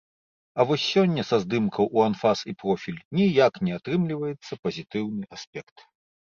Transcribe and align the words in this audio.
А 0.61 0.63
вось 0.69 0.85
сёння 0.93 1.25
са 1.31 1.37
здымкаў 1.43 1.85
у 1.99 2.03
анфас 2.07 2.39
і 2.53 2.57
профіль 2.65 2.99
ніяк 3.21 3.53
не 3.69 3.79
атрымліваецца 3.79 4.53
пазітыўны 4.67 5.23
аспект. 5.41 5.75